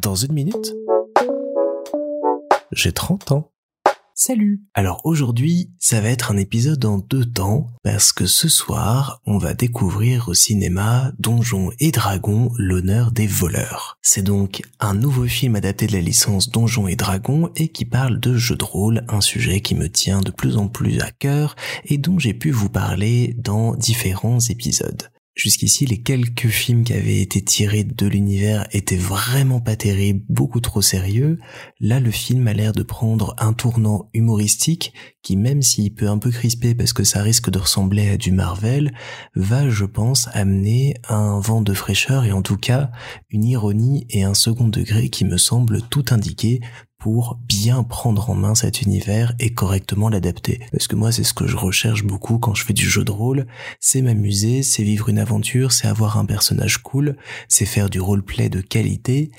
[0.00, 0.74] Dans une minute,
[2.72, 3.50] j'ai 30 ans.
[4.14, 9.20] Salut Alors aujourd'hui, ça va être un épisode en deux temps, parce que ce soir,
[9.26, 13.98] on va découvrir au cinéma Donjons et Dragons, l'honneur des voleurs.
[14.02, 18.20] C'est donc un nouveau film adapté de la licence Donjons et Dragons et qui parle
[18.20, 21.54] de jeux de rôle, un sujet qui me tient de plus en plus à cœur
[21.84, 25.10] et dont j'ai pu vous parler dans différents épisodes.
[25.38, 30.58] Jusqu'ici, les quelques films qui avaient été tirés de l'univers étaient vraiment pas terribles, beaucoup
[30.58, 31.38] trop sérieux.
[31.78, 36.18] Là, le film a l'air de prendre un tournant humoristique qui, même s'il peut un
[36.18, 38.92] peu crisper parce que ça risque de ressembler à du Marvel,
[39.36, 42.90] va, je pense, amener un vent de fraîcheur et en tout cas
[43.30, 46.58] une ironie et un second degré qui me semble tout indiquer
[46.98, 50.60] pour bien prendre en main cet univers et correctement l'adapter.
[50.72, 53.12] Parce que moi, c'est ce que je recherche beaucoup quand je fais du jeu de
[53.12, 53.46] rôle.
[53.78, 57.16] C'est m'amuser, c'est vivre une aventure, c'est avoir un personnage cool,
[57.48, 59.30] c'est faire du roleplay de qualité,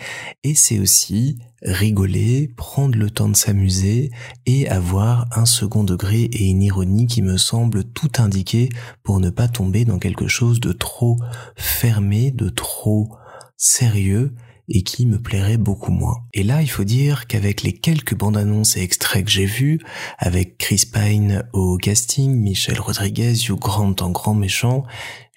[0.43, 4.11] et c'est aussi rigoler, prendre le temps de s'amuser
[4.45, 8.69] et avoir un second degré et une ironie qui me semble tout indiquer
[9.03, 11.17] pour ne pas tomber dans quelque chose de trop
[11.57, 13.09] fermé, de trop
[13.57, 14.33] sérieux
[14.69, 16.17] et qui me plairait beaucoup moins.
[16.33, 19.79] Et là, il faut dire qu'avec les quelques bandes annonces et extraits que j'ai vus,
[20.17, 24.83] avec Chris Pine au casting, Michel Rodriguez, Hugh Grant en grand méchant,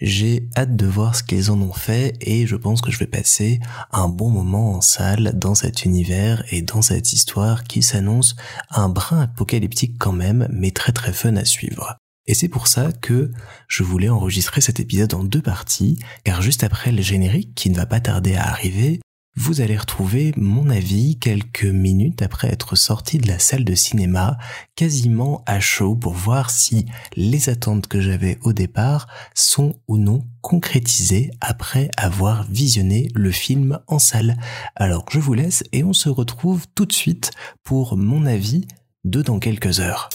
[0.00, 3.06] j'ai hâte de voir ce qu'ils en ont fait et je pense que je vais
[3.06, 3.60] passer
[3.92, 8.34] un bon moment en salle dans cet univers et dans cette histoire qui s'annonce
[8.70, 11.96] un brin apocalyptique quand même, mais très très fun à suivre.
[12.26, 13.32] Et c'est pour ça que
[13.68, 17.76] je voulais enregistrer cet épisode en deux parties, car juste après le générique, qui ne
[17.76, 19.00] va pas tarder à arriver,
[19.34, 24.36] vous allez retrouver mon avis quelques minutes après être sorti de la salle de cinéma,
[24.76, 30.26] quasiment à chaud pour voir si les attentes que j'avais au départ sont ou non
[30.42, 34.36] concrétisées après avoir visionné le film en salle.
[34.76, 37.30] Alors je vous laisse et on se retrouve tout de suite
[37.64, 38.66] pour mon avis
[39.04, 40.10] de dans quelques heures.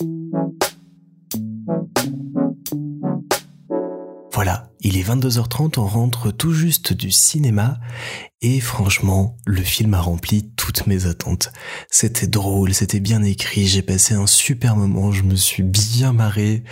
[4.31, 7.79] Voilà, il est 22h30, on rentre tout juste du cinéma
[8.41, 11.51] et franchement, le film a rempli toutes mes attentes.
[11.89, 16.63] C'était drôle, c'était bien écrit, j'ai passé un super moment, je me suis bien marré.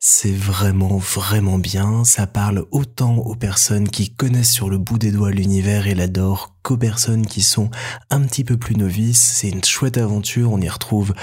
[0.00, 2.02] C'est vraiment, vraiment bien.
[2.02, 6.56] Ça parle autant aux personnes qui connaissent sur le bout des doigts l'univers et l'adorent
[6.62, 7.70] qu'aux personnes qui sont
[8.10, 9.34] un petit peu plus novices.
[9.36, 11.14] C'est une chouette aventure, on y retrouve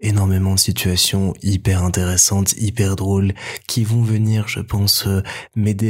[0.00, 3.32] énormément de situations hyper intéressantes, hyper drôles,
[3.66, 5.22] qui vont venir, je pense, euh,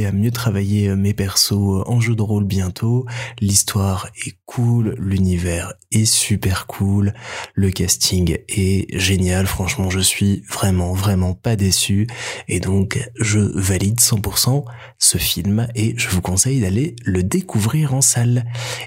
[0.05, 3.05] à mieux travailler euh, mes persos euh, en jeu de rôle bientôt.
[3.39, 7.13] L'histoire est cool, l'univers est super cool,
[7.53, 12.07] le casting est génial, franchement je suis vraiment vraiment pas déçu.
[12.47, 14.63] Et donc je valide 100%
[14.99, 18.45] ce film et je vous conseille d'aller le découvrir en salle.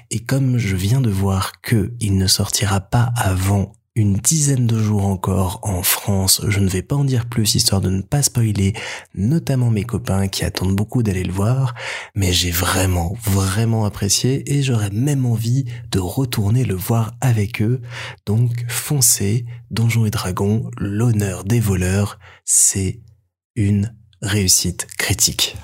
[0.09, 4.79] Et comme je viens de voir que il ne sortira pas avant une dizaine de
[4.79, 6.41] jours encore en France.
[6.47, 8.73] Je ne vais pas en dire plus histoire de ne pas spoiler,
[9.15, 11.75] notamment mes copains qui attendent beaucoup d'aller le voir,
[12.15, 17.81] mais j'ai vraiment, vraiment apprécié et j'aurais même envie de retourner le voir avec eux.
[18.25, 23.01] Donc foncez, Donjons et Dragons, l'honneur des voleurs, c'est
[23.55, 25.57] une réussite critique.